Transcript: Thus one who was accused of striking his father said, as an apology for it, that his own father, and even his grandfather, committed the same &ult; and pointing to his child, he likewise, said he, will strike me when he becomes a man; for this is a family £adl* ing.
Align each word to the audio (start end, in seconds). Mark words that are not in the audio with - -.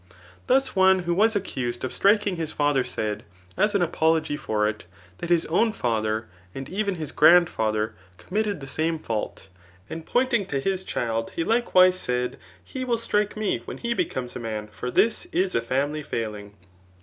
Thus 0.47 0.75
one 0.75 1.03
who 1.03 1.13
was 1.13 1.35
accused 1.35 1.83
of 1.83 1.93
striking 1.93 2.35
his 2.35 2.51
father 2.51 2.83
said, 2.83 3.23
as 3.55 3.75
an 3.75 3.83
apology 3.83 4.35
for 4.35 4.67
it, 4.67 4.85
that 5.19 5.29
his 5.29 5.45
own 5.45 5.71
father, 5.73 6.27
and 6.55 6.67
even 6.67 6.95
his 6.95 7.11
grandfather, 7.11 7.93
committed 8.17 8.61
the 8.61 8.65
same 8.67 8.99
&ult; 9.07 9.49
and 9.91 10.03
pointing 10.03 10.47
to 10.47 10.59
his 10.59 10.83
child, 10.83 11.29
he 11.35 11.43
likewise, 11.43 11.99
said 11.99 12.39
he, 12.63 12.83
will 12.83 12.97
strike 12.97 13.37
me 13.37 13.59
when 13.65 13.77
he 13.77 13.93
becomes 13.93 14.35
a 14.35 14.39
man; 14.39 14.69
for 14.71 14.89
this 14.89 15.27
is 15.27 15.53
a 15.53 15.61
family 15.61 16.01
£adl* 16.03 16.35
ing. 16.39 16.53